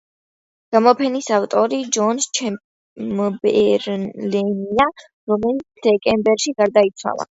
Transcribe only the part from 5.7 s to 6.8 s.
დეკემბერში